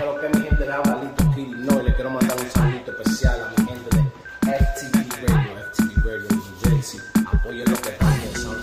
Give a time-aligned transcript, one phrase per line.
[0.00, 2.90] Pero que mi gente le habla Lito Kitty, no, y le quiero mandar un saludito
[2.90, 4.00] especial a mi gente de
[4.56, 7.00] FTV Radio, FTV Radio New Jersey.
[7.30, 8.60] Apoyen lo que están pensando.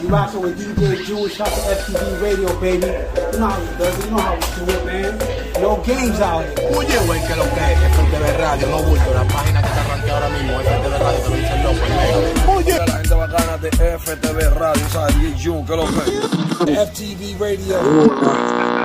[0.00, 2.86] You rockin' with DJ Jewish, shout to FTV Radio, baby.
[2.88, 5.18] You know how we do it, you know how we do it, man.
[5.60, 6.72] No games out here.
[6.74, 10.24] Oye, güey, que lo que es FTV Radio, no bulto, la página que está arranqueada
[10.24, 12.56] ahora mismo, FTV Radio, te lo dice el loco.
[12.56, 15.20] Oye, la gente bacana de FTV Radio, ¿sabes?
[15.20, 16.88] DJ que lo que es.
[16.88, 18.81] FTV Radio.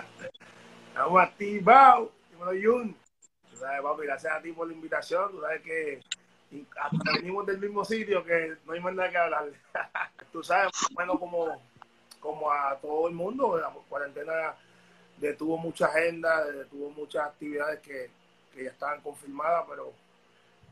[1.07, 2.09] Estamos activados.
[2.29, 5.31] Dímelo, gracias a ti por la invitación.
[5.31, 6.03] Tú sabes que
[6.81, 9.45] hasta venimos del mismo sitio que no hay más nada que hablar.
[10.33, 11.61] Tú sabes, bueno, como,
[12.19, 14.53] como a todo el mundo, la cuarentena
[15.15, 18.11] detuvo mucha agenda, detuvo muchas actividades que,
[18.61, 19.93] ya estaban confirmadas, pero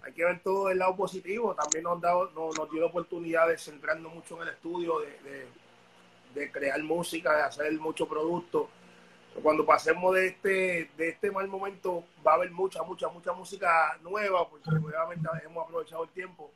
[0.04, 1.56] hay que ver todo el lado positivo.
[1.56, 5.18] También nos, dado, nos, nos dio la oportunidad de centrarnos mucho en el estudio, de,
[5.22, 5.48] de,
[6.34, 8.70] de crear música, de hacer mucho producto
[9.42, 13.98] cuando pasemos de este de este mal momento va a haber mucha mucha mucha música
[14.02, 16.52] nueva porque obviamente hemos aprovechado el tiempo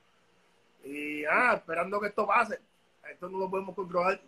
[0.84, 2.60] y ah, esperando que esto pase
[3.12, 4.22] esto no lo podemos controlar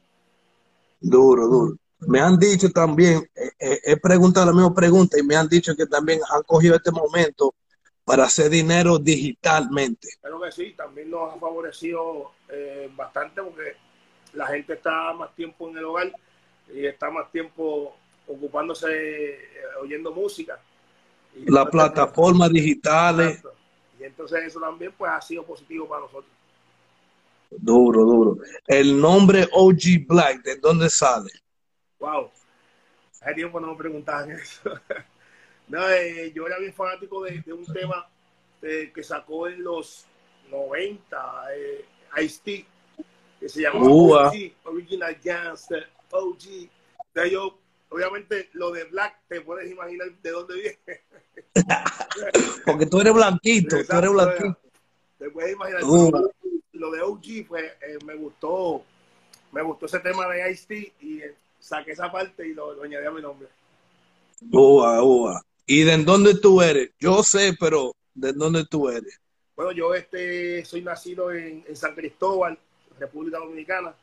[1.02, 1.78] Duro, duro.
[2.02, 5.76] Me han dicho también, eh, eh, he preguntado la misma pregunta y me han dicho
[5.76, 7.56] que también han cogido este momento
[8.06, 10.10] para hacer dinero digitalmente.
[10.22, 13.76] Creo que sí, también nos ha favorecido eh, bastante porque
[14.34, 16.12] la gente está más tiempo en el hogar
[16.74, 17.96] y está más tiempo
[18.32, 19.40] ocupándose, eh,
[19.82, 20.60] oyendo música.
[21.36, 23.54] Y Las plataformas digitales, exacto.
[24.00, 26.32] Y entonces eso también pues ha sido positivo para nosotros.
[27.52, 28.38] duro, duro.
[28.66, 31.30] El nombre OG Black, ¿de dónde sale?
[32.00, 32.32] Wow.
[33.22, 34.72] Hace tiempo no me preguntaban eso.
[35.68, 38.08] no, eh, yo era bien fanático de, de un tema
[38.64, 40.08] eh, que sacó en los
[40.50, 41.86] 90, eh,
[42.24, 42.66] Ice-T,
[43.40, 44.30] que se llama Ua.
[44.30, 44.34] OG,
[44.66, 46.70] Original Gangster, OG.
[47.08, 47.60] Entonces yo,
[47.92, 51.02] obviamente, lo de Black, te puedes imaginar de dónde viene.
[52.66, 54.58] Porque tú eres blanquito, tú eres blanquito.
[55.20, 55.84] Te puedes imaginar.
[55.84, 56.32] Ua.
[56.74, 58.84] Lo de OG fue, eh, me gustó,
[59.52, 63.06] me gustó ese tema de Ice-T y eh, saqué esa parte y lo, lo añadí
[63.06, 63.48] a mi nombre.
[64.52, 65.42] Ua, ua.
[65.68, 66.90] ¿Y de dónde tú eres?
[67.00, 69.20] Yo sé, pero ¿de dónde tú eres?
[69.56, 72.58] Bueno, yo este, soy nacido en, en San Cristóbal,
[73.00, 73.94] República Dominicana,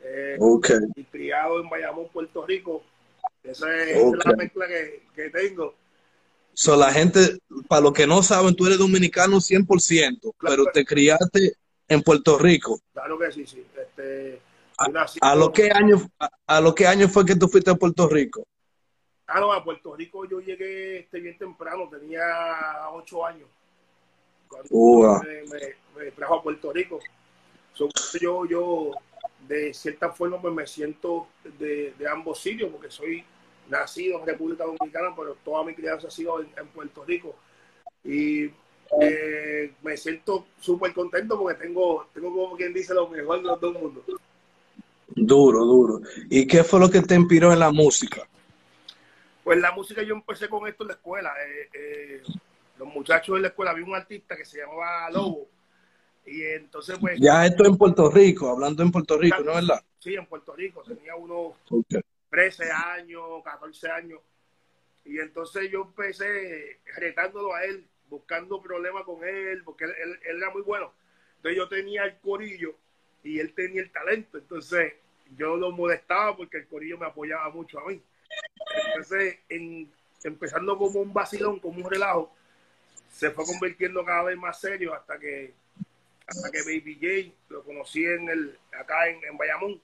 [0.00, 0.70] eh, Ok.
[0.94, 2.84] y criado en Bayamón, Puerto Rico.
[3.44, 5.74] Esa es, la mezcla que, que tengo.
[6.54, 7.38] So, la gente,
[7.68, 11.54] para los que no saben, tú eres dominicano 100%, pero te criaste
[11.88, 12.78] en Puerto Rico.
[12.92, 13.64] Claro que sí, sí.
[13.76, 14.40] Este,
[14.78, 17.74] A, a lo que año, a, a lo que año fue que tú fuiste a
[17.74, 18.44] Puerto Rico?
[19.26, 22.20] Ah, no, a Puerto Rico yo llegué este, bien temprano, tenía
[22.92, 23.48] ocho años.
[24.48, 25.22] Cuando Ua.
[25.22, 25.74] me, me-
[26.04, 27.00] me trajo a Puerto Rico.
[27.72, 27.88] So,
[28.20, 28.90] yo, yo,
[29.48, 31.28] de cierta forma, pues me siento
[31.58, 33.24] de, de ambos sitios, porque soy
[33.68, 37.34] nacido en República Dominicana, pero toda mi crianza ha sido en, en Puerto Rico.
[38.04, 38.50] Y
[39.00, 43.60] eh, me siento súper contento porque tengo, tengo, como quien dice, lo mejor de los
[43.60, 44.04] dos mundos.
[45.14, 46.00] Duro, duro.
[46.30, 48.22] ¿Y qué fue lo que te inspiró en la música?
[49.44, 51.32] Pues la música yo empecé con esto en la escuela.
[51.46, 52.22] eh, eh,
[52.78, 55.46] los muchachos en la escuela, había un artista que se llamaba Lobo.
[56.26, 59.84] Y entonces, pues, Ya esto en Puerto Rico, hablando en Puerto Rico, ¿no es verdad?
[59.98, 61.94] sí, en Puerto Rico, tenía unos Ok.
[62.32, 64.20] 13 años, 14 años.
[65.04, 70.62] Y entonces yo empecé retándolo a él, buscando problemas con él, porque él, era muy
[70.62, 70.92] bueno.
[71.36, 72.74] Entonces yo tenía el corillo
[73.22, 74.38] y él tenía el talento.
[74.38, 74.94] Entonces
[75.36, 78.02] yo lo molestaba porque el corillo me apoyaba mucho a mí.
[78.86, 79.92] Entonces, en-
[80.24, 82.34] empezando como un vacilón, como un relajo,
[83.10, 85.52] se fue convirtiendo cada vez más serio hasta que
[86.26, 86.94] hasta que Baby
[87.28, 89.82] J lo conocí en el acá en, en Bayamón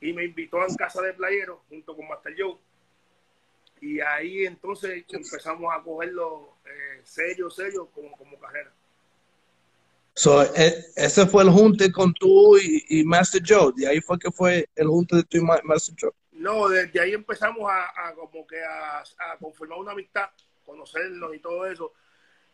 [0.00, 2.56] y me invitó a casa de playero junto con Master Joe
[3.80, 8.72] y ahí entonces empezamos a cogerlo eh, serio, serio como, como carrera.
[10.14, 13.72] So, e- ese fue el junte con tú y, y Master Joe.
[13.76, 16.10] De ahí fue que fue el junte de tú y Ma- Master Joe.
[16.32, 20.30] No, desde ahí empezamos a, a como que a, a conformar una amistad,
[20.64, 21.92] conocernos y todo eso.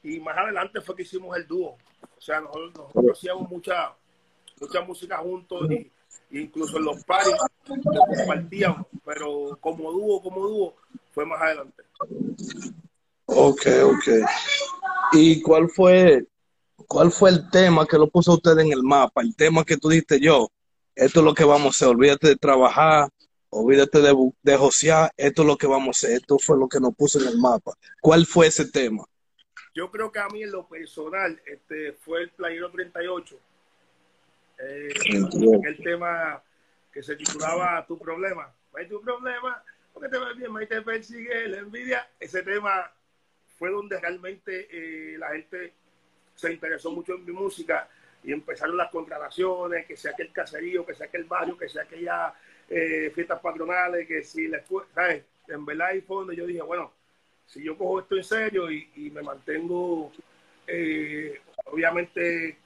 [0.03, 1.79] Y más adelante fue que hicimos el dúo.
[2.17, 3.95] O sea, nosotros, nosotros hacíamos mucha,
[4.61, 5.88] mucha música juntos y
[6.32, 7.34] incluso en los paris
[7.67, 8.87] lo compartíamos.
[9.05, 10.76] Pero como dúo, como dúo,
[11.12, 11.82] fue más adelante.
[13.26, 14.29] Ok, ok.
[15.12, 16.26] ¿Y cuál fue,
[16.87, 19.23] cuál fue el tema que lo puso usted en el mapa?
[19.23, 20.50] El tema que tú dijiste yo,
[20.94, 23.08] esto es lo que vamos a hacer, olvídate de trabajar,
[23.50, 26.81] olvídate de, de josear, esto es lo que vamos a hacer, esto fue lo que
[26.81, 27.73] nos puso en el mapa.
[28.00, 29.05] ¿Cuál fue ese tema?
[29.75, 33.38] Yo creo que a mí en lo personal este, fue el Playero 38.
[34.62, 34.93] Eh,
[35.64, 36.43] el tema
[36.93, 38.53] que se titulaba Tu problema.
[38.73, 39.62] No hay tu problema,
[39.93, 42.09] porque te ves bien, te persigue la envidia.
[42.20, 42.91] Ese tema
[43.59, 45.73] fue donde realmente eh, la gente
[46.35, 47.88] se interesó mucho en mi música
[48.23, 52.32] y empezaron las contrataciones, que sea aquel caserío, que sea aquel barrio, que sea aquella
[52.69, 55.25] eh, fiestas patronales, que si la escuela, ¿sabes?
[55.49, 56.93] En verdad ahí fue donde yo dije, bueno,
[57.47, 60.12] si yo cojo esto en serio y, y me mantengo,
[60.67, 62.59] eh, obviamente,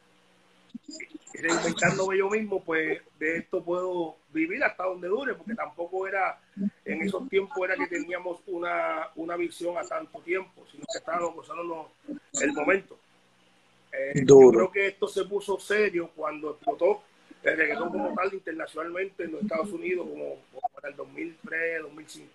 [1.34, 6.40] reinventándome yo mismo, pues de esto puedo vivir hasta donde dure, porque tampoco era,
[6.84, 11.34] en esos tiempos era que teníamos una, una visión a tanto tiempo, sino que estábamos
[11.37, 11.87] gozándonos
[12.40, 12.99] el momento.
[13.93, 17.02] Eh, yo creo que esto se puso serio cuando explotó
[17.43, 22.32] el reggaetón como tal internacionalmente en los Estados Unidos, como, en el 2003, 2005.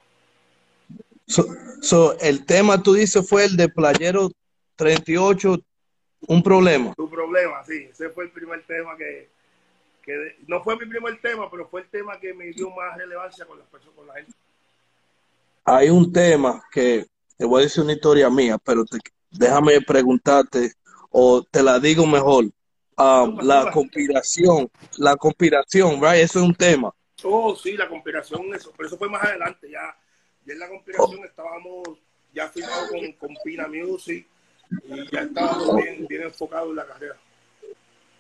[1.27, 1.45] So,
[1.81, 4.31] so, el tema, tú dices, fue el de Playero
[4.75, 5.61] 38,
[6.27, 6.93] un problema.
[6.97, 7.87] Un problema, sí.
[7.91, 9.29] Ese fue el primer tema que,
[10.03, 13.45] que, no fue mi primer tema, pero fue el tema que me dio más relevancia
[13.45, 14.33] con las personas, con la gente.
[15.63, 17.05] Hay un tema que
[17.37, 18.99] te voy a decir una historia mía, pero te,
[19.31, 20.73] déjame preguntarte,
[21.09, 22.45] o te la digo mejor.
[22.97, 26.23] Um, la conspiración, la conspiración, right?
[26.23, 26.93] Eso es un tema.
[27.23, 29.95] Oh, sí, la conspiración, eso, pero eso fue más adelante, ya,
[30.45, 31.25] ya en la conspiración oh.
[31.25, 31.87] estábamos
[32.33, 34.27] ya firmados con, con Pina Music
[34.83, 37.17] y ya estábamos bien, bien en la carrera.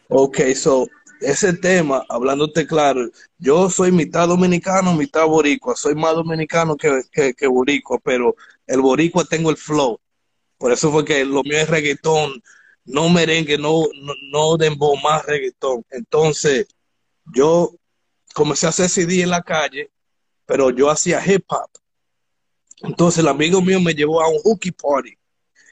[0.09, 0.87] Ok, so,
[1.21, 7.33] ese tema, hablándote claro, yo soy mitad dominicano, mitad boricua, soy más dominicano que, que,
[7.33, 8.35] que boricua, pero
[8.67, 9.99] el boricua tengo el flow.
[10.57, 12.41] Por eso fue que lo mío es reggaetón,
[12.85, 15.85] no merengue, no, no, no dembow, más reggaetón.
[15.89, 16.67] Entonces,
[17.33, 17.71] yo
[18.33, 19.91] comencé a hacer CD en la calle,
[20.45, 21.69] pero yo hacía hip hop.
[22.83, 25.17] Entonces, el amigo mío me llevó a un hooky party.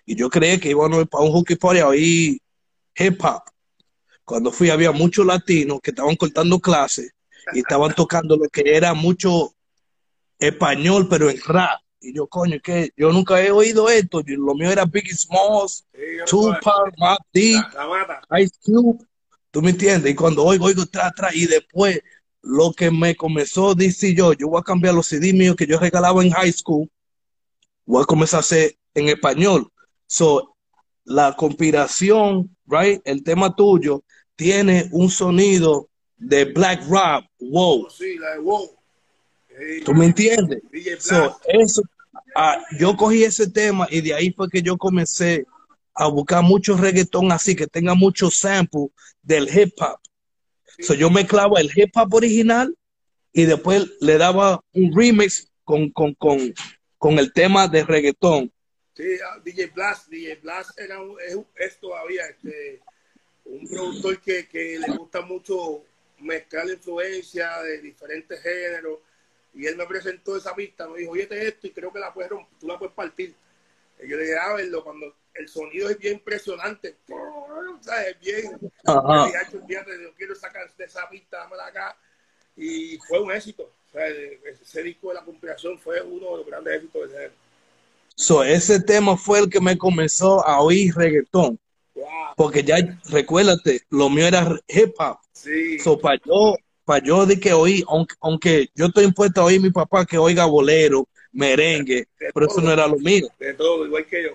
[0.10, 2.40] Y yo creí que íbamos a un hooky party a oír
[2.98, 3.44] hip hop.
[4.26, 7.12] Cuando fui, había muchos latinos que estaban cortando clases
[7.54, 9.54] y estaban tocando lo que era mucho
[10.40, 11.80] español, pero en rap.
[12.02, 14.24] Y yo, coño, que yo nunca he oído esto.
[14.26, 17.64] Lo mío era Biggie Smalls, sí, Tupac, Mobb Deep,
[18.40, 19.06] Ice Cube.
[19.52, 20.12] ¿Tú me entiendes?
[20.12, 21.36] Y cuando oigo, oigo, atrás, atrás.
[21.36, 22.02] Y después,
[22.42, 25.78] lo que me comenzó, dice yo, yo voy a cambiar los CD míos que yo
[25.78, 26.90] regalaba en high school.
[27.86, 29.72] Voy a comenzar a hacer en español.
[30.12, 30.56] So,
[31.06, 33.00] la conspiración, right?
[33.06, 34.04] El tema tuyo
[34.36, 37.24] tiene un sonido de Black Rob.
[37.40, 37.86] Wow.
[37.86, 38.72] Oh, sí, la de wow.
[39.86, 40.64] ¿Tú me entiendes?
[40.98, 41.84] So, eso,
[42.36, 45.46] uh, yo cogí ese tema y de ahí fue que yo comencé
[45.94, 48.88] a buscar mucho reggaetón así, que tenga mucho sample
[49.22, 50.00] del hip hop.
[50.76, 50.84] Sí.
[50.86, 52.76] So, yo mezclaba el hip hop original
[53.32, 56.52] y después le daba un remix con, con, con,
[56.98, 58.52] con el tema de reggaetón.
[59.00, 62.82] Sí, uh, DJ Blast, DJ Blast era un, es, es, todavía este,
[63.46, 65.86] un productor que, que le gusta mucho
[66.18, 69.00] mezclar influencia de diferentes géneros
[69.54, 72.30] y él me presentó esa pista, me dijo, oye, esto y creo que la puedes
[72.60, 73.34] tú la puedes partir.
[74.04, 79.32] Y yo le dije, a verlo, cuando el sonido es bien impresionante, Es bien, Ajá.
[79.50, 81.98] yo quiero sacar de esa pista, dámela acá.
[82.58, 83.64] Y fue un éxito.
[83.64, 87.34] O sea, ese disco de la compilación fue uno de los grandes éxitos de ese
[88.20, 91.58] So, ese tema fue el que me comenzó a oír reggaetón.
[91.96, 92.06] Wow.
[92.36, 92.76] Porque ya,
[93.06, 95.20] recuérdate, lo mío era hip hop.
[95.32, 95.80] Sí.
[95.80, 99.62] So, para yo para yo de que oí, aunque, aunque, yo estoy impuesto a oír
[99.62, 103.30] mi papá que oiga bolero, merengue, de pero todo, eso no era lo mío.
[103.40, 104.32] De todo, igual que yo.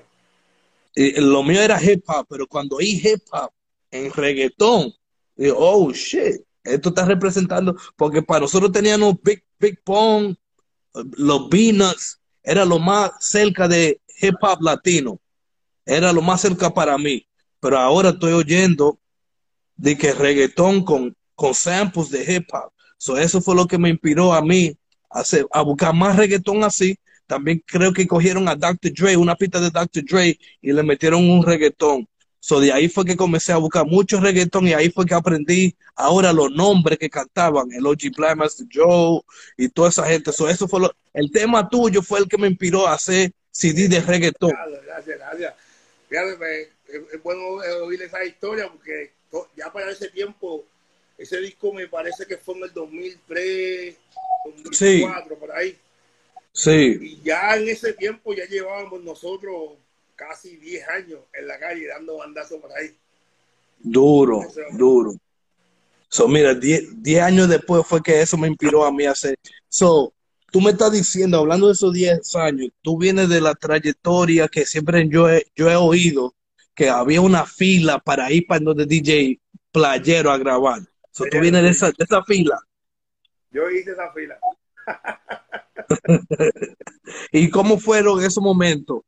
[0.94, 3.50] Y lo mío era hip hop, pero cuando oí hip hop
[3.90, 4.94] en reggaetón,
[5.36, 10.34] digo, oh shit, esto está representando, porque para nosotros teníamos Big, Big Pong,
[11.18, 15.20] los Beanuts, era lo más cerca de hip hop latino,
[15.84, 17.26] era lo más cerca para mí,
[17.58, 19.00] pero ahora estoy oyendo
[19.76, 22.72] de que reggaetón con con samples de hip hop.
[22.96, 24.76] So, eso fue lo que me inspiró a mí
[25.10, 26.96] a, hacer, a buscar más reggaetón así.
[27.26, 28.92] También creo que cogieron a Dr.
[28.92, 30.04] Dre, una pista de Dr.
[30.04, 32.06] Dre, y le metieron un reggaetón.
[32.46, 35.74] So, de ahí fue que comencé a buscar mucho reggaetón y ahí fue que aprendí
[35.94, 39.22] ahora los nombres que cantaban, el OG Black Master Joe
[39.56, 40.30] y toda esa gente.
[40.30, 43.88] So, eso fue lo, el tema tuyo fue el que me inspiró a hacer CD
[43.88, 44.52] de reggaetón.
[44.84, 45.54] Gracias, gracias.
[46.06, 46.70] Fíjate,
[47.14, 47.40] es bueno
[47.82, 49.12] oír esa historia porque
[49.56, 50.66] ya para ese tiempo
[51.16, 53.96] ese disco me parece que fue en el 2003,
[54.64, 55.40] 2004, sí.
[55.40, 55.78] por ahí.
[56.52, 56.98] Sí.
[57.00, 59.78] Y ya en ese tiempo ya llevábamos nosotros
[60.16, 62.96] casi 10 años en la calle dando bandazos por ahí.
[63.78, 64.40] Duro,
[64.72, 65.14] duro.
[66.08, 69.36] So, mira, 10 años después fue que eso me inspiró a mí a hacer.
[69.68, 70.12] So,
[70.50, 74.64] tú me estás diciendo, hablando de esos 10 años, tú vienes de la trayectoria que
[74.64, 76.34] siempre yo he, yo he oído,
[76.74, 79.40] que había una fila para ir para donde DJ
[79.72, 80.80] Playero a grabar.
[81.10, 82.58] So, tú vienes de esa, de esa fila.
[83.50, 84.38] Yo hice esa fila.
[87.32, 89.02] ¿Y cómo fueron esos momentos?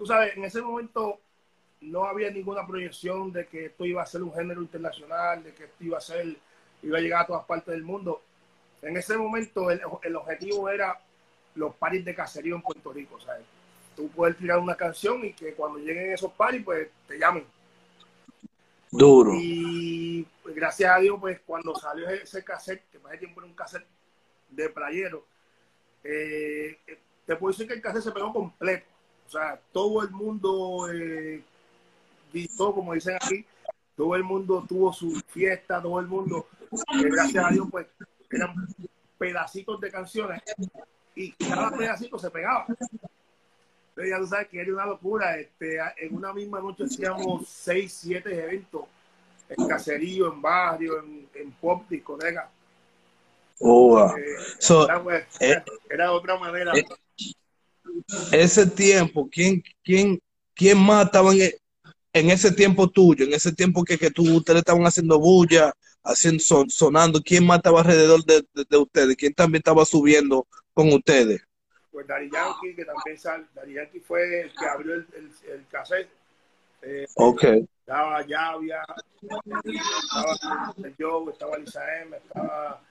[0.00, 1.20] Tú sabes, en ese momento
[1.82, 5.64] no había ninguna proyección de que esto iba a ser un género internacional, de que
[5.64, 6.38] esto iba a ser,
[6.82, 8.22] iba a llegar a todas partes del mundo.
[8.80, 10.98] En ese momento el, el objetivo era
[11.54, 13.44] los paris de caserío en Puerto Rico, ¿sabes?
[13.94, 17.44] Tú puedes tirar una canción y que cuando lleguen esos paris, pues te llamen.
[18.90, 19.34] Duro.
[19.36, 23.54] Y pues, gracias a Dios, pues cuando salió ese cassette, que más tiempo era un
[23.54, 23.86] cassette
[24.48, 25.26] de playero,
[26.02, 26.78] eh,
[27.26, 28.89] te puedo decir que el cassette se pegó completo.
[29.30, 31.40] O sea, todo el mundo eh,
[32.32, 33.46] gritó, como dicen aquí,
[33.96, 37.86] todo el mundo tuvo su fiesta, todo el mundo, eh, gracias a Dios, pues
[38.28, 38.66] eran
[39.18, 40.42] pedacitos de canciones
[41.14, 42.66] y cada pedacito se pegaba.
[42.68, 45.38] Entonces ya tú sabes que era una locura.
[45.38, 48.82] Este, en una misma noche hacíamos seis, siete eventos
[49.48, 52.50] en caserío, en barrio, en, en pop, discoteca.
[53.60, 54.16] Oh, wow.
[54.16, 54.22] Eh,
[54.58, 56.72] So, era, pues, eh, era otra manera.
[56.76, 56.84] eh,
[58.32, 60.20] ese tiempo, ¿quién, quién,
[60.54, 61.54] quién más estaba en, e-
[62.12, 66.42] en ese tiempo tuyo, en ese tiempo que, que tú, ustedes estaban haciendo bulla, haciendo,
[66.42, 69.16] son- sonando, quién más estaba alrededor de, de- de ustedes?
[69.16, 71.42] ¿Quién también estaba subiendo con ustedes?
[71.92, 75.66] Pues Dari Yankee, que también sal, Dari Yankee fue el que abrió el, el, el
[75.68, 76.08] cassette.
[76.82, 77.44] Eh, Ok,
[77.80, 78.82] estaba Llavia,
[79.20, 82.82] estaba el Joe, estaba Lisa M, estaba,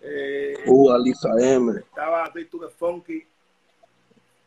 [0.00, 1.72] eh, uh, Alisa M.
[1.78, 3.26] estaba Three to the Funky.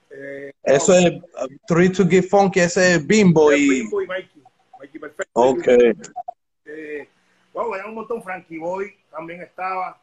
[0.09, 3.69] Eh, Eso es uh, Three to Get Funky, ese es Bimbo y...
[3.81, 4.43] Bimbo y Mikey.
[4.79, 5.31] Mikey Perfecto.
[5.33, 5.67] Ok,
[6.65, 7.07] Eh,
[7.53, 8.21] wow, era un montón.
[8.23, 10.01] Frankie Boy también estaba.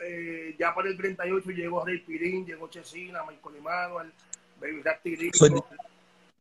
[0.00, 4.12] Eh, ya para el 38 llegó Rey Pirín, llegó Chesina, Michael Emanuel,
[4.60, 5.30] Baby Rasty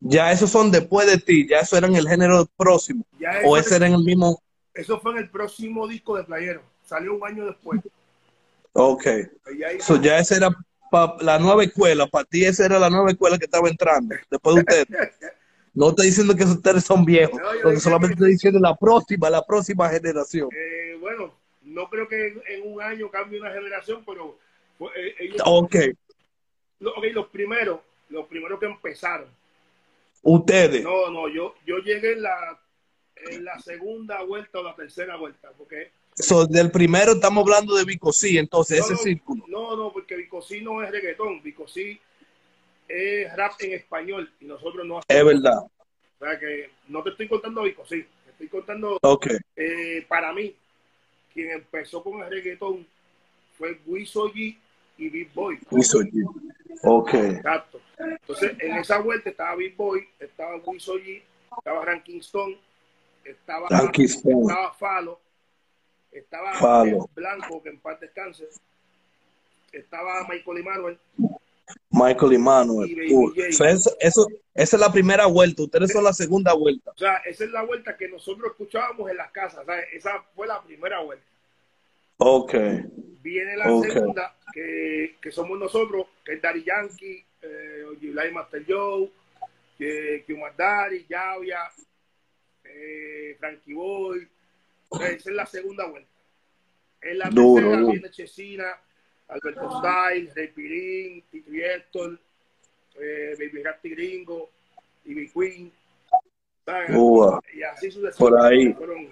[0.02, 3.58] ya esos son después de ti, ya eso era en el género próximo, Ya o
[3.58, 4.42] ese era en el mismo...
[4.74, 6.62] eso fue en el próximo disco de Playero.
[6.86, 7.82] Salió un año después.
[8.74, 10.50] Ok, ahí- so ya esa era
[10.90, 14.56] pa- la nueva escuela, para ti esa era la nueva escuela que estaba entrando, después
[14.56, 14.88] de ustedes.
[15.78, 19.46] No estoy diciendo que ustedes son viejos, No, solamente que- estoy diciendo la próxima, la
[19.46, 20.48] próxima generación.
[20.54, 24.38] eh, bueno, no creo que en, en un año cambie una generación, pero
[24.96, 25.76] eh, ellos, Ok,
[26.80, 29.28] lo- ok, los primeros, los primeros que empezaron.
[30.22, 30.82] ustedes.
[30.82, 32.58] No, no, yo, yo llegué en la,
[33.32, 37.84] en la segunda vuelta o la tercera vuelta, porque So, del primero estamos hablando de
[37.84, 39.44] Vicosí, entonces, No, ese no, círculo.
[39.48, 42.00] No, no, porque Vicosí no es reggaetón, Vicosí
[42.88, 45.34] es rap en español y nosotros no Es hacemos.
[45.34, 45.58] verdad.
[45.60, 48.98] O sea que no te estoy contando Vicosí, te estoy contando,
[49.58, 50.56] eh, para mí,
[51.34, 52.88] quien empezó con el reggaetón
[53.58, 54.58] fue Wiso G
[54.98, 55.60] y Big Boy.
[55.70, 56.24] Wiso G.
[56.84, 57.82] ok, Exacto.
[57.98, 61.22] Entonces, en esa vuelta estaba Big Boy, estaba Wiso G,
[61.58, 62.58] estaba Ranking Stone,
[63.26, 65.20] estaba, estaba Falo,
[66.12, 67.10] estaba Falo.
[67.14, 68.48] Blanco, que en paz descanse,
[69.72, 71.00] estaba Michael Emanuel,
[71.90, 72.90] Michael y Manuel.
[72.92, 73.52] Y Baby Uh, J.
[73.52, 76.92] so, eso, eso- esa es la primera vuelta, ustedes son la segunda vuelta.
[76.92, 79.66] O sea, esa es la vuelta que nosotros escuchábamos en las casas.
[79.66, 79.86] ¿sabes?
[79.94, 81.26] Esa fue la primera vuelta.
[82.18, 82.54] Ok,
[83.22, 89.10] Viene la segunda, que, que somos nosotros, que es Daddy Yankee, eh, Master Joe,
[89.78, 91.60] que, que Umar Yavia,
[92.64, 94.28] eh, Frankie Boy.
[94.92, 96.10] Esa es la segunda vuelta.
[97.02, 97.92] En la Duro, tercera duro.
[97.94, 98.66] viene Chesina,
[99.28, 102.20] Alberto Style, Rey Pirín, Titi Héctor,
[103.00, 104.50] eh, Baby Rasty Gringo,
[105.06, 105.72] Ivy Queen.
[106.66, 106.90] ¿sabes?
[106.94, 107.40] Ua.
[107.54, 108.18] Y así sucesivamente.
[108.18, 108.74] Por ahí.
[108.74, 109.10] Fueron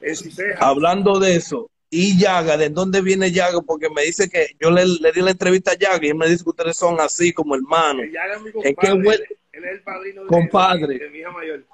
[0.00, 0.66] en Ciceja.
[0.66, 3.60] hablando de eso, y Yaga, ¿de dónde viene Yaga?
[3.60, 6.28] Porque me dice que yo le, le di la entrevista a Yaga y él me
[6.28, 8.02] dice que ustedes son así como hermanos.
[8.06, 10.98] Que ya era mi ¿En qué compadre, él, él es el padrino de, Compadre.
[10.98, 11.64] de mi hija mayor.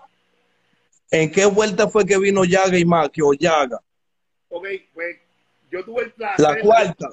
[1.10, 3.80] ¿En qué vuelta fue que vino Yaga y Maki o Yaga?
[4.48, 5.16] Ok, pues
[5.70, 6.40] yo tuve el placer.
[6.40, 7.08] La cuarta.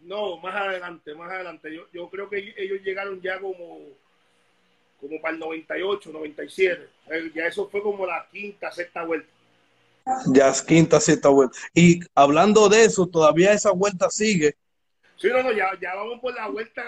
[0.00, 1.74] No, más adelante, más adelante.
[1.74, 3.80] Yo, yo creo que ellos llegaron ya como,
[5.00, 6.88] como para el 98, 97.
[7.10, 9.28] Eh, Ya eso fue como la quinta, sexta vuelta.
[10.32, 11.58] Ya es quinta, sexta vuelta.
[11.74, 14.54] Y hablando de eso, todavía esa vuelta sigue.
[15.16, 16.84] Sí, no, no, ya, ya vamos por la vuelta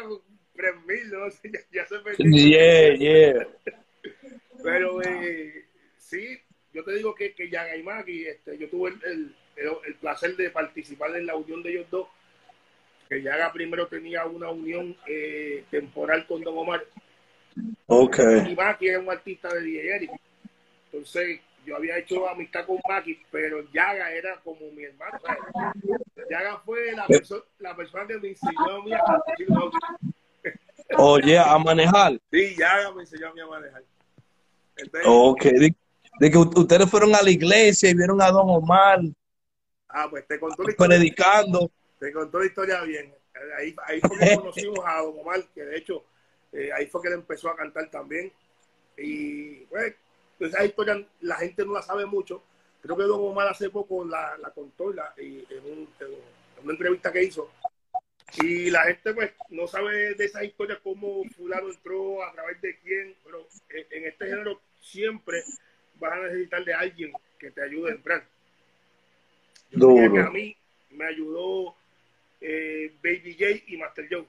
[0.54, 1.26] 3000, ¿no?
[1.44, 2.30] Ya, ya se perdió.
[2.30, 3.48] Yeah, yeah.
[4.62, 5.67] Pero eh,
[6.08, 6.38] sí,
[6.72, 9.94] yo te digo que, que Yaga y Maki, este, yo tuve el, el- el- el
[9.96, 12.08] placer de participar en la unión de ellos dos.
[13.08, 16.84] Que Yaga primero tenía una unión eh, temporal con Don Omar
[17.86, 18.18] Ok.
[18.48, 20.10] y Maki era un artista de DJ Eric.
[20.92, 25.18] Entonces yo había hecho amistad con Maki, pero Yaga era como mi hermano.
[25.24, 25.40] ¿sabes?
[26.30, 29.02] Yaga fue la, perso- la persona que me enseñó a mí a.
[30.96, 32.18] Oye, a manejar.
[32.30, 33.82] Sí, Yaga me enseñó a mí a manejar.
[34.76, 35.46] Entonces, Ok.
[36.18, 39.00] De, que ustedes fueron a la iglesia y vieron a Don Omar
[39.88, 40.96] ah, pues te contó la historia.
[40.96, 41.70] predicando.
[41.98, 43.14] Te contó la historia bien.
[43.56, 46.04] Ahí, ahí fue que conocimos a Don Omar, que de hecho
[46.52, 48.32] eh, ahí fue que él empezó a cantar también.
[48.96, 49.94] Y pues,
[50.38, 52.42] pues, esa historia la gente no la sabe mucho.
[52.82, 56.72] Creo que Don Omar hace poco la, la contó la, y en, un, en, una
[56.72, 57.50] entrevista que hizo.
[58.42, 62.78] Y la gente pues no sabe de esa historia cómo fulano entró, a través de
[62.80, 65.42] quién, pero en este género siempre
[65.98, 68.24] vas a necesitar de alguien que te ayude entrar.
[69.70, 70.56] Yo diría que a mí
[70.90, 71.74] me ayudó
[72.40, 74.26] eh, Baby J y Master Joe.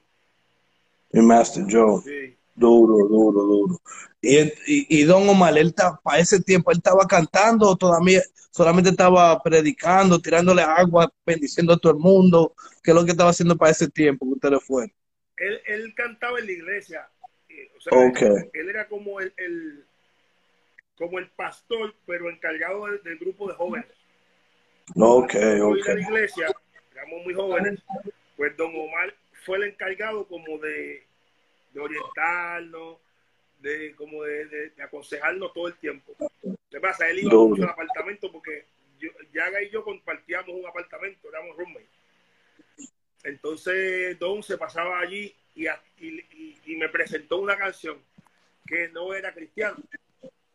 [1.12, 2.02] Y Master Joe.
[2.04, 2.36] Sí.
[2.56, 3.82] Duro, duro, duro.
[4.22, 5.74] Y, y, y Don Omar, él
[6.04, 8.22] para ese tiempo, él estaba cantando o todavía
[8.52, 12.54] solamente estaba predicando, tirándole agua, bendiciendo a todo el mundo.
[12.84, 14.92] ¿Qué es lo que estaba haciendo para ese tiempo que ustedes fueron?
[15.38, 17.10] Él, él cantaba en la iglesia.
[17.78, 18.28] O sea, okay.
[18.28, 19.86] él, él, era como el, el,
[21.00, 23.88] como el pastor, pero encargado del, del grupo de jóvenes.
[24.96, 25.88] Ok, ok.
[25.88, 26.48] a la iglesia,
[26.92, 27.80] éramos muy jóvenes,
[28.36, 29.16] pues Don Omar
[29.46, 31.04] fue el encargado como de,
[31.74, 32.98] de orientarnos,
[33.62, 36.14] de como de, de, de, aconsejarnos todo el tiempo.
[36.70, 37.08] ¿Qué pasa?
[37.08, 38.66] Él iba mucho al apartamento porque
[39.00, 41.88] yo, Yaga y yo compartíamos un apartamento, éramos roommates.
[43.24, 45.68] Entonces Don se pasaba allí y,
[46.00, 47.98] y, y, me presentó una canción
[48.66, 49.78] que no era cristiana.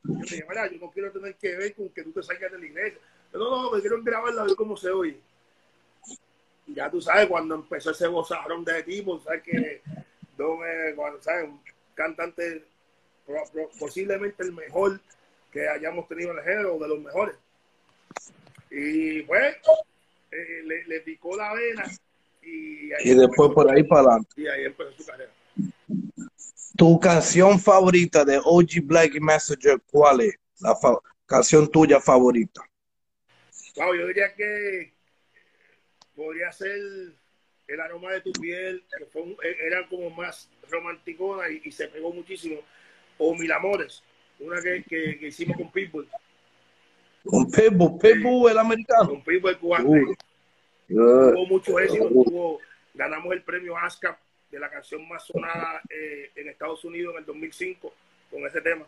[0.04, 2.52] Yo le dije, mira, yo no quiero tener que ver con que tú te salgas
[2.52, 2.98] de la iglesia.
[3.32, 5.18] Pero no, no, me quiero grabarla a ver cómo se oye.
[6.66, 9.82] Y ya tú sabes, cuando empezó ese bozarrón de tipo, sabes que
[10.36, 10.58] Don
[10.96, 11.48] cuando, ¿sabes?
[11.48, 11.60] un
[11.94, 12.64] cantante
[13.78, 15.00] posiblemente el mejor
[15.52, 17.36] que hayamos tenido en el género, de los mejores.
[18.70, 19.56] Y pues,
[20.32, 21.84] eh, le, le, picó la vena.
[22.42, 24.28] Y, y después por ahí para adelante.
[24.36, 25.30] Y ahí empezó su carrera.
[26.76, 30.36] ¿Tu canción favorita de OG Black Messenger cuál es?
[30.60, 30.76] La
[31.24, 32.62] canción tuya favorita.
[33.76, 34.92] Wow, yo diría que
[36.16, 36.78] podría ser
[37.66, 41.88] El aroma de tu piel, que fue un, era como más romanticona y, y, se
[41.88, 42.60] pegó muchísimo.
[43.18, 44.02] O Mil Amores,
[44.40, 46.08] una que, que, que hicimos con Pitbull.
[47.24, 49.10] Con Pitbull, Pitbull el americano.
[49.10, 49.88] Con Pitbull el cubano.
[50.88, 52.58] Tuvo mucho éxito, tuvo,
[52.94, 54.18] ganamos el premio ASCAP
[54.54, 57.92] de la canción más sonada eh, en Estados Unidos en el 2005
[58.30, 58.86] con ese tema.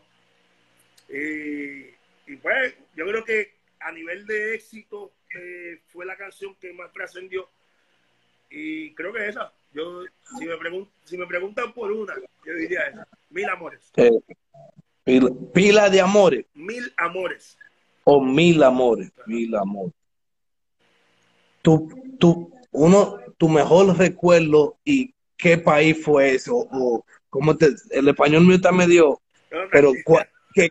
[1.09, 1.87] Y,
[2.31, 6.92] y pues yo creo que a nivel de éxito eh, fue la canción que más
[6.92, 7.48] trascendió
[8.48, 9.52] y creo que esa.
[9.72, 10.05] Yo,
[10.38, 13.09] si me, pregun si me preguntan por una, yo diría esa.
[13.31, 13.90] Mil amores.
[13.96, 14.11] Eh,
[15.02, 16.46] pila, pila, de amores.
[16.55, 17.59] Mil amores.
[18.05, 19.11] O mil amores.
[19.26, 19.92] Mil amores.
[21.61, 26.66] Tu, tu, uno, tu mejor recuerdo y qué país fue eso.
[26.70, 29.20] O, cómo te, el español mío está medio.
[29.70, 29.92] Pero,
[30.55, 30.70] ¿qué,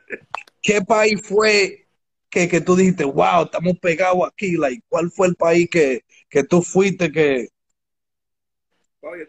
[0.62, 1.88] ¿qué país fue
[2.30, 4.58] que, que tú dijiste, wow, estamos pegados aquí?
[4.58, 7.50] Like, ¿Cuál fue el país que, que tú fuiste que,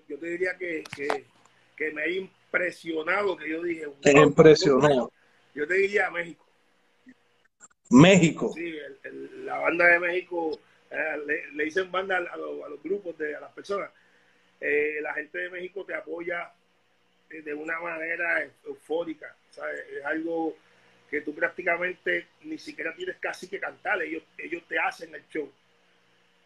[0.09, 1.27] yo, te diría que, que,
[1.77, 3.87] que, me ha impresionado, que yo dije.
[3.87, 5.13] Wow, Te impresionó.
[5.55, 6.47] Yo te diría México.
[7.91, 8.53] México.
[8.55, 10.59] Sí, el, el, la banda de México,
[10.91, 13.91] eh, le, le, dicen banda a, los, a los grupos, de, a las personas.
[14.61, 16.53] Eh, la gente de México te apoya
[17.29, 19.35] de una manera eufórica.
[19.51, 19.85] ¿sabes?
[19.91, 20.57] Es algo
[21.11, 25.51] que tú prácticamente ni siquiera tienes casi que cantar, ellos, ellos te hacen el show.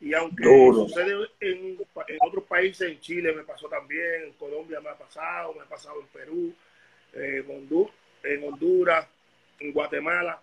[0.01, 0.89] Y aunque Duro.
[0.89, 5.55] sucede en, en, otros países, en Chile me pasó también, en Colombia me ha pasado,
[5.55, 6.55] me ha pasado en Perú,
[7.13, 9.07] eh, en, Honduras, en Honduras,
[9.59, 10.41] en Guatemala,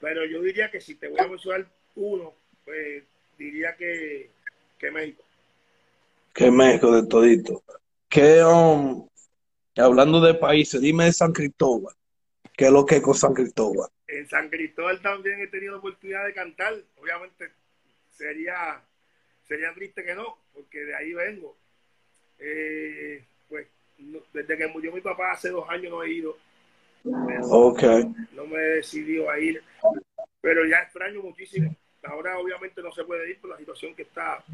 [0.00, 3.02] pero yo diría que si te voy a mencionar uno, pues
[3.38, 4.30] diría que,
[4.78, 5.24] que México.
[6.38, 7.64] Que México de todito.
[8.08, 9.08] Que, um,
[9.76, 11.92] hablando de países, dime de San Cristóbal.
[12.56, 13.88] ¿Qué es lo que es con San Cristóbal?
[14.06, 16.74] En San Cristóbal también he tenido la oportunidad de cantar.
[16.96, 17.50] Obviamente
[18.12, 18.80] sería
[19.48, 21.56] sería triste que no, porque de ahí vengo.
[22.38, 23.66] Eh, pues
[23.98, 26.36] no, desde que murió mi papá hace dos años no he ido.
[27.50, 27.82] Ok.
[28.36, 29.60] No me he decidido a ir,
[30.40, 31.74] pero ya extraño muchísimo.
[32.04, 34.44] Ahora obviamente no se puede ir por la situación que está,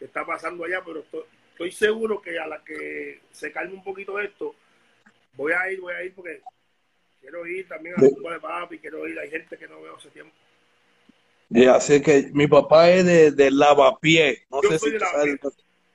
[0.00, 3.84] que está pasando allá, pero estoy, estoy seguro que a la que se calme un
[3.84, 4.54] poquito esto,
[5.34, 6.40] voy a ir, voy a ir porque
[7.20, 10.08] quiero ir también a la de papi, quiero ir, hay gente que no veo hace
[10.08, 10.32] tiempo.
[11.50, 14.46] Y así que mi papá es de, de lavapié.
[14.50, 15.38] No yo sé si de sabes.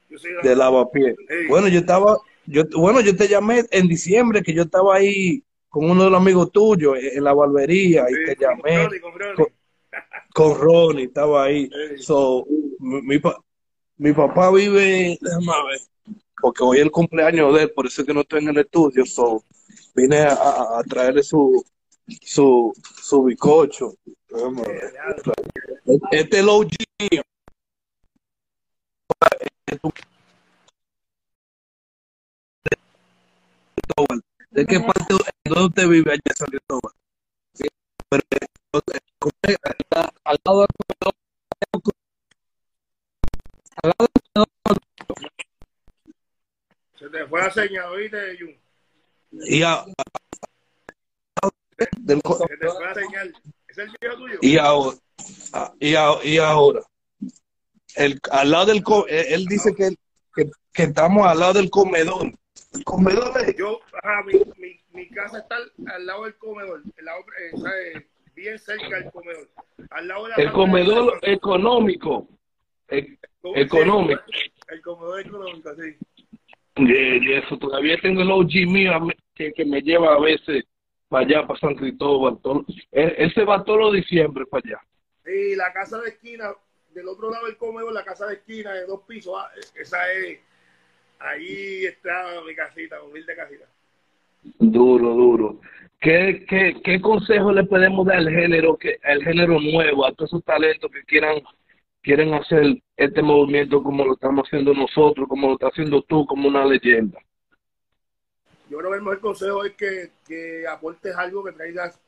[0.09, 1.15] Yo soy De lavapié.
[1.49, 5.89] Bueno, yo estaba, yo, bueno, yo te llamé en diciembre que yo estaba ahí con
[5.89, 9.19] uno de los amigos tuyos en la barbería y Sí, te con llamé Ronnie, con
[9.19, 9.35] Ronnie.
[9.35, 9.47] con,
[10.33, 11.69] con Ronnie, estaba ahí.
[11.97, 12.45] So,
[12.79, 13.19] mi, mi,
[13.97, 15.79] mi papá vive, déjame ver,
[16.41, 18.57] porque hoy es el cumpleaños de él, por eso es que no estoy en el
[18.57, 19.43] estudio, so,
[19.95, 21.63] vine a, traerle su,
[22.21, 23.93] su, su bicocho.
[26.11, 26.71] Este es el OG.
[34.51, 36.93] ¿De qué parte dónde usted vive allá en San Cristóbal?
[38.09, 38.97] Pero, eh,
[39.47, 39.55] eh,
[39.95, 40.65] eh, al lado
[49.31, 49.85] Y a,
[51.97, 53.33] del, Se te fue la señal.
[53.67, 54.39] ¿Es el viejo tuyo?
[54.41, 54.97] Y ahora,
[55.79, 56.81] y, a, y ahora
[57.95, 59.95] el, al lado del, él dice que,
[60.35, 62.31] que, que estamos al lado del comedor
[62.83, 68.07] comedor Yo, ajá, mi, mi, mi, casa está al, lado del comedor, el lado, eh,
[68.35, 69.49] bien cerca del comedor.
[69.91, 72.27] Al lado de la el comedor económico.
[72.89, 73.17] E,
[73.55, 74.21] económico.
[74.67, 75.97] El comedor económico, sí.
[76.77, 78.91] Y, eso, todavía tengo el OG mío
[79.33, 80.65] que, que me lleva a veces
[81.07, 82.37] para allá, para San Cristóbal.
[82.41, 84.81] Todo, él, se va todos los diciembre para allá.
[85.25, 86.51] Y la casa de esquina,
[86.93, 90.39] del otro lado del comedor, la casa de esquina de dos pisos, ah, esa es
[91.19, 93.65] ahí está mi casita, humilde casita.
[94.59, 95.61] Duro, duro.
[95.99, 100.29] ¿Qué, qué, qué consejo le podemos dar al género, que, al género nuevo, a todos
[100.29, 101.41] esos talentos que quieran
[102.05, 106.47] quieren hacer este movimiento como lo estamos haciendo nosotros, como lo está haciendo tú, como
[106.47, 107.19] una leyenda?
[108.69, 111.99] Yo creo que el mejor consejo es que, que aportes algo, que traigas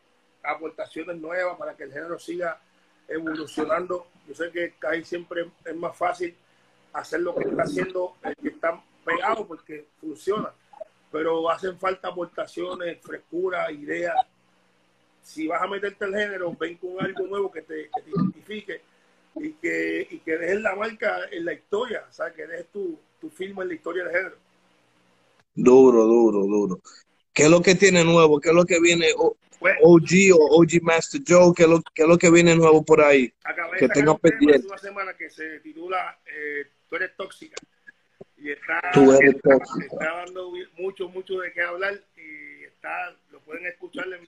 [0.43, 2.59] aportaciones nuevas para que el género siga
[3.07, 4.05] evolucionando.
[4.27, 6.35] Yo sé que ahí siempre es más fácil
[6.93, 10.51] hacer lo que está haciendo el que está pegado porque funciona,
[11.11, 14.15] pero hacen falta aportaciones, frescura, ideas.
[15.23, 18.81] Si vas a meterte al género, ven con algo nuevo que te, identifique
[19.41, 22.99] y que, y que dejes la marca en la historia, o sea, que dejes tu,
[23.19, 24.35] tu firma en la historia del género.
[25.53, 26.79] Duro, duro, duro.
[27.33, 28.39] ¿Qué es lo que tiene nuevo?
[28.39, 31.53] ¿Qué es lo que viene OG o OG Master Joe?
[31.55, 33.31] ¿Qué es lo, qué es lo que viene nuevo por ahí?
[33.43, 34.67] Acabé que tengo pendiente.
[34.67, 37.55] una semana que se titula eh, Tú eres tóxica
[38.37, 39.57] y está, está,
[39.99, 44.27] dando mucho, mucho de qué hablar y está, lo pueden escuchar en mi,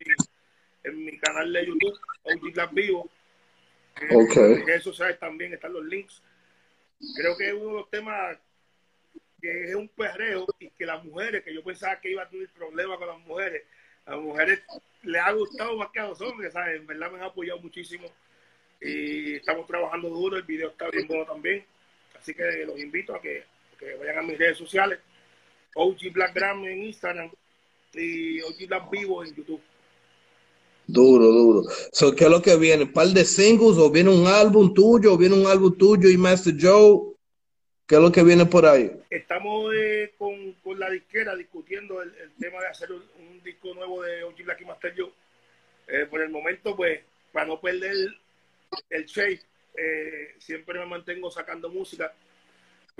[0.83, 3.09] en mi canal de YouTube, OG Black Vivo.
[4.11, 4.53] Okay.
[4.53, 6.21] En redes sociales también están los links.
[7.15, 8.37] Creo que es uno de los temas
[9.41, 12.49] que es un perreo y que las mujeres, que yo pensaba que iba a tener
[12.49, 13.63] problemas con las mujeres,
[14.05, 14.61] las mujeres
[15.03, 16.79] les ha gustado más que a los hombres, ¿sabes?
[16.79, 18.07] En verdad me han apoyado muchísimo
[18.81, 21.63] y estamos trabajando duro, el video está bien bueno también,
[22.17, 23.45] así que los invito a que
[23.79, 24.99] que vayan a mis redes sociales,
[25.73, 27.31] OG Blackgram en Instagram
[27.93, 29.61] y OG Black Vivo en YouTube.
[30.91, 31.63] Duro, duro.
[31.91, 32.83] So, ¿Qué es lo que viene?
[32.83, 36.17] ¿Un par de singles o viene un álbum tuyo o viene un álbum tuyo y
[36.17, 37.13] Master Joe?
[37.87, 38.91] ¿Qué es lo que viene por ahí?
[39.09, 43.03] Estamos eh, con, con, la disquera discutiendo el, tema de hacer un,
[43.43, 45.11] disco nuevo de OG Black y Master Joe.
[45.87, 46.99] Eh, por el momento, pues,
[47.31, 47.95] para no perder
[48.89, 49.41] el, shape,
[49.75, 52.13] eh, siempre me mantengo sacando música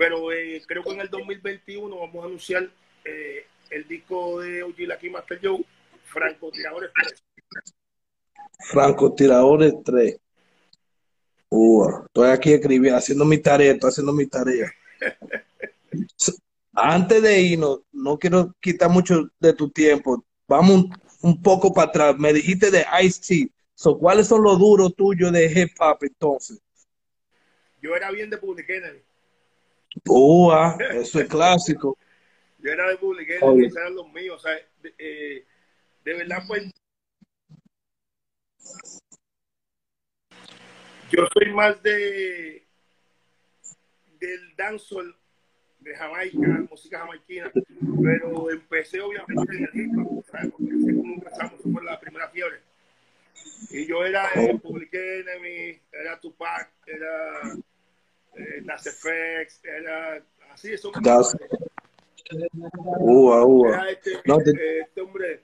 [0.00, 2.70] pero eh, creo que en el 2021 vamos a anunciar
[3.04, 5.62] eh, el disco de OG Lucky Master Joe,
[6.04, 6.90] Franco Tiradores
[8.58, 8.68] 3.
[8.70, 10.16] Franco Tiradores 3.
[11.48, 14.72] Uh, estoy aquí escribiendo, haciendo mi tarea, estoy haciendo mi tarea.
[16.72, 20.24] Antes de irnos, no quiero quitar mucho de tu tiempo.
[20.46, 20.86] Vamos
[21.22, 22.18] un, poco para atrás.
[22.18, 23.50] Me dijiste de Ice-T.
[23.74, 26.60] So, ¿Cuáles son los duros tuyos de hip hop entonces?
[27.82, 29.00] Yo era bien de Public Enemy.
[31.00, 31.98] Eso es clásico.
[32.62, 34.36] Yo era de publiqué, esos eran los míos.
[34.36, 35.44] O sea, de, eh,
[36.04, 36.70] de verdad, pues.
[41.10, 42.64] Yo soy más de.
[44.20, 45.16] del dancehall
[45.80, 47.50] de Jamaica, música jamaiquina,
[48.02, 50.52] pero empecé obviamente en el hip hop, ¿sabes?
[50.52, 52.60] Porque como empezamos, fue la primera fiebre.
[53.70, 57.54] Y yo era el Public Enemy, era Tupac, era
[58.36, 60.92] eh, NASFX, era así, eso.
[63.00, 63.68] Ua, ua.
[63.68, 64.80] Era este, no, te...
[64.80, 65.42] este hombre,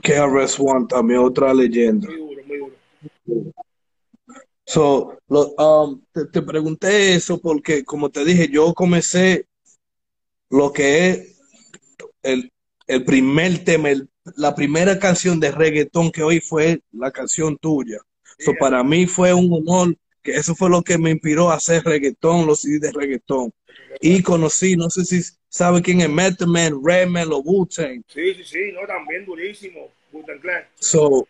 [0.00, 2.08] KRS-One también, otra leyenda.
[2.08, 2.58] Muy duro, muy
[3.24, 3.52] duro.
[4.64, 9.46] So, lo, um, te, te, pregunté eso porque, como te dije, yo comencé
[10.48, 11.38] lo que es
[12.22, 12.50] el,
[12.86, 17.98] el primer tema, el, la primera canción de reggaetón que hoy fue la canción tuya.
[18.38, 21.82] So, para mí fue un honor que eso fue lo que me inspiró a hacer
[21.84, 23.52] reggaetón, los CDs de reggaetón.
[24.00, 25.20] Y conocí, no sé si
[25.52, 28.02] sabe quién es Method Man, Redman o Wu-Tang.
[28.08, 30.64] Sí, sí, sí, no, también durísimo, Wu-Tang Clan.
[30.80, 31.28] So,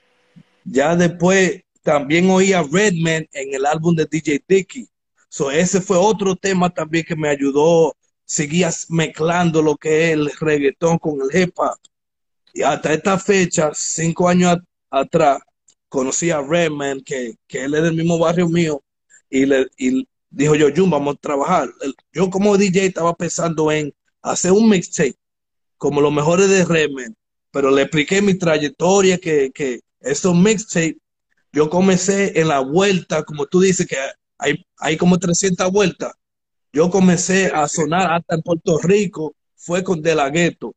[0.64, 4.88] ya después también oí a Redman en el álbum de DJ Dicky.
[5.28, 10.30] So, ese fue otro tema también que me ayudó, seguía mezclando lo que es el
[10.40, 11.76] reggaetón con el hip hop.
[12.54, 14.56] Y hasta esta fecha, cinco años
[14.88, 15.40] atrás,
[15.88, 18.84] conocí a Redman, que, que él es del mismo barrio mío,
[19.28, 21.68] y le y dijo yo, Jun, vamos a trabajar.
[22.12, 25.16] Yo como DJ estaba pensando en hacer un mixtape
[25.76, 27.16] como los mejores de Redman,
[27.50, 30.96] pero le expliqué mi trayectoria, que, que estos mixtapes,
[31.52, 33.96] yo comencé en la vuelta, como tú dices, que
[34.38, 36.12] hay, hay como 300 vueltas.
[36.72, 40.74] Yo comencé a sonar hasta en Puerto Rico, fue con De La Ghetto,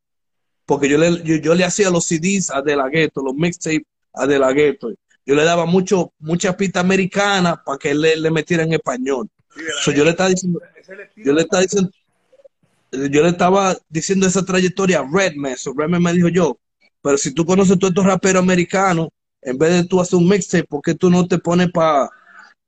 [0.65, 3.83] porque yo le, yo, yo le hacía los CDs a De La Ghetto, los mixtapes
[4.13, 4.91] a De La Ghetto.
[5.25, 9.29] Yo le daba mucho, mucha pista americana para que él le, le metiera en español.
[9.55, 10.59] Sí, So, yo le estaba diciendo,
[11.15, 11.89] yo le estaba diciendo,
[13.09, 15.57] yo le estaba diciendo esa trayectoria a Redman.
[15.57, 16.57] So Redman me dijo yo,
[17.01, 19.09] pero si tú conoces todos estos raperos americanos,
[19.41, 22.09] en vez de tú hacer un mixtape, ¿por qué tú no te pones para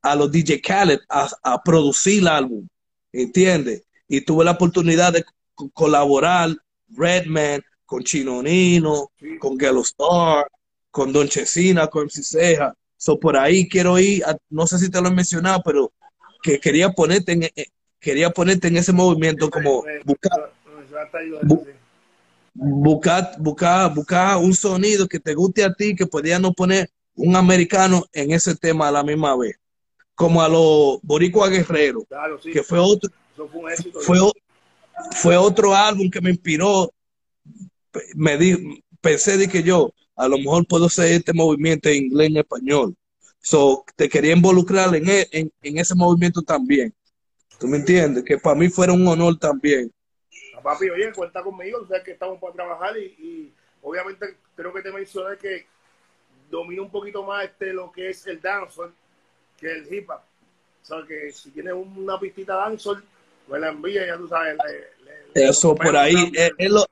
[0.00, 2.68] a los DJ Khaled a, producir el álbum?
[3.12, 3.82] ¿Entiendes?
[4.06, 6.50] Y tuve la oportunidad de co- colaborar
[6.88, 9.10] Redman con Chino Nino,
[9.40, 10.46] con Gelo Star,
[10.90, 12.74] con Don Chesina, con MC Ceja.
[12.96, 15.92] So por ahí quiero ir, no sé si te lo he mencionado, pero
[16.42, 17.50] que quería ponerte en,
[18.00, 20.52] quería ponerte en ese movimiento como buscar
[22.58, 27.36] buscar, buscar, buscar un sonido que te guste a ti, que podía no poner un
[27.36, 29.56] americano en ese tema a la misma vez.
[30.14, 32.50] Como a los Boricua Guerrero, Claro, sí.
[32.50, 34.00] que fue otro, fue un éxito.
[35.12, 36.92] fue, otro álbum que me inspiró.
[38.14, 42.30] Me di, pensé de que yo a lo mejor puedo hacer este movimiento en inglés
[42.30, 42.94] y en español.
[43.40, 46.92] So, te quería involucrar en, e- en, en ese movimiento también.
[47.58, 48.24] ¿Tú me entiendes?
[48.24, 49.90] Que para mí fuera un honor también.
[50.56, 54.72] A papi, oye, cuenta conmigo, o sea que estamos para trabajar y, y obviamente creo
[54.72, 55.66] que te mencioné que
[56.50, 58.92] domino un poquito más este lo que es el dancehall
[59.58, 60.20] que el hip hop.
[60.82, 63.02] O sea que si tienes una pistita dancehall,
[63.48, 64.56] me la envía, ya tú sabes.
[64.66, 65.04] le-
[65.42, 66.84] le- Eso por ahí es, es lo,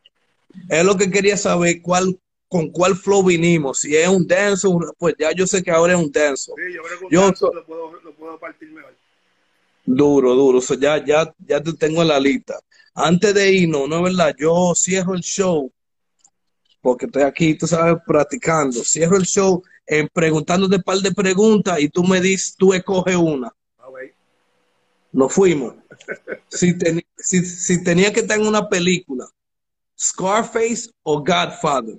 [0.68, 3.80] es lo que quería saber cuál con cuál flow vinimos.
[3.80, 6.52] Si es un dance, pues ya yo sé que ahora es un dance.
[6.56, 8.94] Sí, yo creo que un Yo- dancehall lo puedo, lo puedo partir mejor.
[9.86, 10.60] Duro, duro.
[10.78, 12.58] Ya, ya, ya te tengo en la lista.
[12.94, 15.70] Antes de irnos, no es verdad, yo cierro el show,
[16.80, 18.82] porque estoy aquí, tú sabes, practicando.
[18.82, 23.16] Cierro el show en preguntándote un par de preguntas y tú me dices, tú escoges
[23.16, 23.48] una.
[23.78, 23.98] Ah, ok.
[25.12, 25.74] Nos fuimos.
[26.48, 29.26] Si, teni- si, si tenía que estar en una película,
[29.98, 31.98] Scarface o Godfather.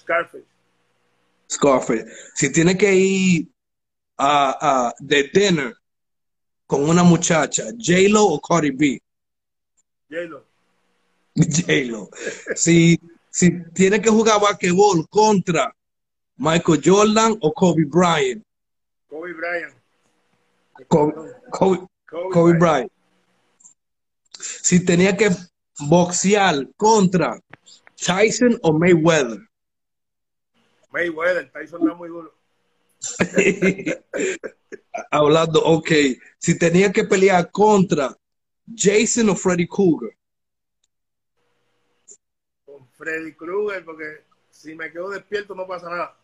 [0.00, 0.44] Scarface.
[1.50, 2.06] Scarface.
[2.34, 3.48] Si tiene que ir
[4.18, 5.74] a, a de dinner
[6.66, 9.00] con una muchacha, J-Lo o Cardi B.
[10.10, 10.44] J-Lo.
[11.36, 12.10] J-Lo.
[12.54, 12.98] Si,
[13.30, 15.74] si tiene que jugar basquetbol contra
[16.36, 18.42] Michael Jordan o Kobe Bryant.
[19.08, 19.74] Kobe Bryant.
[20.88, 21.12] Kobe,
[21.50, 22.58] Kobe- Kobe, Kobe Bryant.
[22.58, 22.92] Bryant.
[24.38, 25.30] Si tenía que
[25.88, 27.40] boxear contra
[27.96, 29.38] Tyson o Mayweather.
[30.90, 32.34] Mayweather, Tyson está muy duro.
[35.10, 35.90] Hablando, ok.
[36.38, 38.16] Si tenía que pelear contra
[38.74, 40.16] Jason o Freddy Krueger.
[42.64, 46.16] Con Freddy Krueger, porque si me quedo despierto no pasa nada.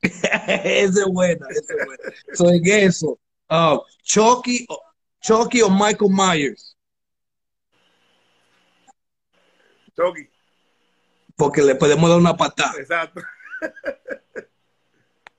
[0.02, 2.02] esa es buena, esa es buena.
[2.34, 3.18] So, en eso,
[3.50, 4.66] uh, Chucky,
[5.20, 6.76] Chucky o Michael Myers,
[9.96, 10.28] Chucky.
[11.36, 12.74] porque le podemos dar una patada.
[12.78, 13.20] Exacto.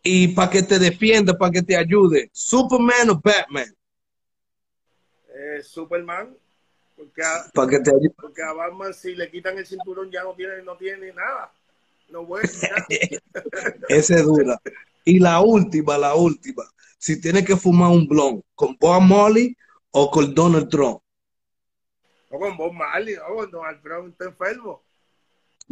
[0.04, 3.74] Y para que te defienda, para que te ayude, Superman o Batman,
[5.34, 6.36] Eh, Superman,
[6.96, 8.14] porque a, para que te ayude.
[8.20, 11.52] porque a Batman si le quitan el cinturón ya no tiene, no tiene nada.
[12.10, 12.50] No vuelve.
[13.90, 14.60] Esa es dura.
[15.06, 16.64] Y la última, la última,
[16.98, 19.56] si tienes que fumar un blon, con Bob Molly
[19.92, 21.02] o con Donald Trump.
[22.32, 24.84] No con Bob Marley, no, con Donald Trump está enfermo.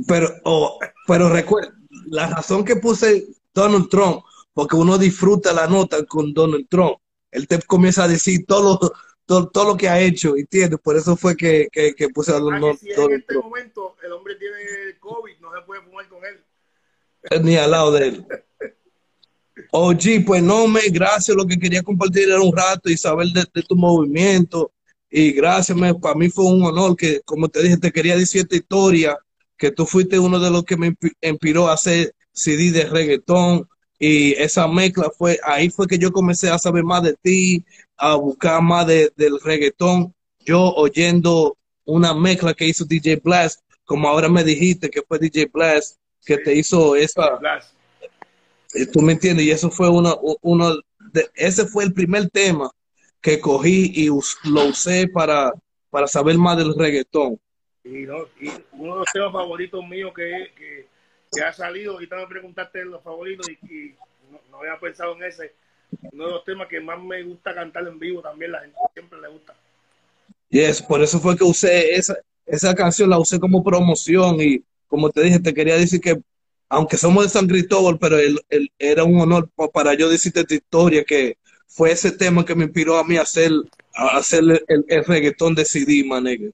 [0.08, 1.74] Pero, oh, pero recuerda,
[2.06, 3.26] la razón que puse
[3.62, 6.98] Donald Trump, porque uno disfruta la nota con Donald Trump.
[7.32, 8.92] Él te comienza a decir todo lo,
[9.26, 10.80] todo, todo lo que ha hecho, ¿entiendes?
[10.82, 13.46] Por eso fue que, que, que puse a Ah, Donald, que si en este Trump
[13.46, 14.58] momento el hombre tiene
[15.00, 17.44] COVID, no se puede fumar con él.
[17.44, 18.26] ni al lado de él.
[19.72, 21.36] OG, pues no, me, gracias.
[21.36, 24.72] Lo que quería compartir era un rato y saber de, de tu movimiento.
[25.10, 28.42] Y gracias, me, para mí fue un honor que, como te dije, te quería decir
[28.42, 29.18] esta historia,
[29.58, 33.68] que tú fuiste uno de los que me inspi- inspiró a hacer CD de reggaetón.
[34.00, 37.66] Y esa mezcla fue, ahí fue que yo comencé a saber más de ti,
[37.98, 40.14] a buscar más de, del reggaetón.
[40.46, 45.50] Yo oyendo una mezcla que hizo DJ Blast, como ahora me dijiste que fue DJ
[45.52, 47.40] Blast que te hizo esa,
[48.74, 50.76] eh, tú me entiendes, y eso fue uno, uno
[51.14, 52.70] de, ese fue el primer tema
[53.22, 55.52] que cogí y us- lo usé para,
[55.90, 57.40] para saber más del reggaetón.
[57.84, 60.88] Y, no, y uno de los temas favoritos míos que, que,
[61.32, 63.96] que ha salido, ahorita me preguntaste los favoritos y, y
[64.32, 65.54] no, no había pensado en ese.
[66.12, 69.22] Uno de los temas que más me gusta cantar en vivo también, la gente siempre
[69.22, 69.56] le gusta.
[70.50, 75.10] Yes, por eso fue que usé esa, esa canción la usé como promoción y como
[75.10, 76.22] te dije, te quería decir que
[76.70, 78.40] aunque somos de San Cristóbal, pero él,
[78.78, 82.98] era un honor para yo decirte esta historia, que fue ese tema que me inspiró
[82.98, 83.52] a mí a hacer,
[83.96, 86.52] a hacer el, el, reggaetón de CD, manegue.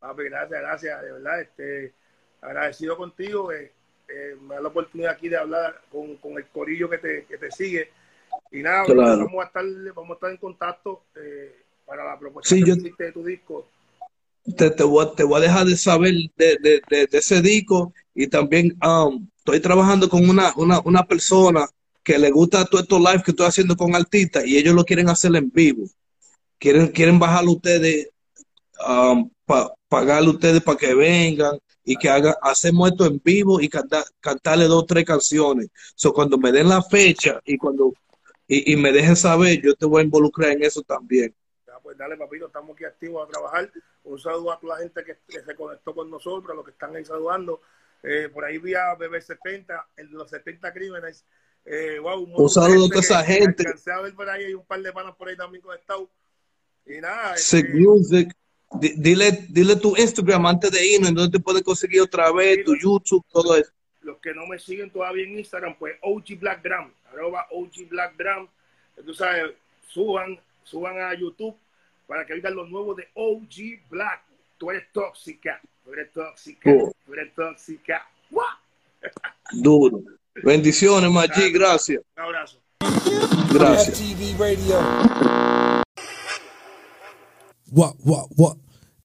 [0.00, 1.94] Papi, gracias, gracias, de verdad, este,
[2.42, 3.72] agradecido contigo, eh,
[4.12, 7.38] eh, me da la oportunidad aquí de hablar con, con el corillo que te, que
[7.38, 7.88] te sigue.
[8.50, 11.54] Y nada, vamos, a estar, vamos a estar en contacto eh,
[11.86, 13.66] para la propuesta de tu disco.
[14.56, 17.92] Te, te, voy a, te voy a dejar de saber de, de, de, ese disco
[18.14, 21.66] y también um, estoy trabajando con una, una, una persona
[22.02, 25.08] que le gusta todo estos live que estoy haciendo con artistas y ellos lo quieren
[25.08, 25.86] hacer en vivo.
[26.58, 28.10] Quieren, quieren bajarlo ustedes,
[28.86, 29.30] um,
[29.88, 34.82] pagarle ustedes para que vengan y que haga, hacemos esto en vivo y cantarle dos
[34.82, 35.68] o tres canciones.
[35.94, 37.92] So, cuando me den la fecha y cuando
[38.46, 41.34] y, y, me dejen saber, yo te voy a involucrar en eso también.
[41.66, 43.72] Ya, pues dale, papito, estamos aquí activos a trabajar.
[44.04, 46.94] Un saludo a toda la gente que, se conectó con nosotros, a los que están
[46.94, 47.62] ahí saludando.
[48.02, 51.24] Eh, por ahí vi a Bebé 70, en los 70 crímenes.
[51.64, 53.64] Eh, wow, un, saludo a toda esa gente.
[53.90, 56.08] A ver por ahí, hay un par de panas por ahí también conectados.
[56.84, 57.36] Y nada.
[57.36, 58.36] Sick este, Music.
[58.80, 62.74] Dile, dile tu Instagram antes de irnos, en donde te puedes conseguir otra vez, tu
[62.74, 63.70] YouTube, todo eso.
[64.00, 68.48] Los que no me siguen todavía en Instagram, pues OG Blackgram, arroba OG Blackgram.
[69.04, 69.52] Tú sabes,
[69.88, 71.54] suban, suban a YouTube
[72.06, 74.22] para que vean los nuevos de OG Black.
[74.58, 76.70] Tú eres tóxica, tú eres tóxica,
[77.06, 78.08] tú eres tóxica.
[79.52, 80.02] Duro.
[80.42, 82.02] Bendiciones, Maggi, gracias.
[82.16, 82.58] Un abrazo.
[83.52, 84.02] Gracias.
[87.72, 88.58] What, what, what?